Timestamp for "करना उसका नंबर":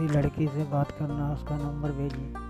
0.90-1.92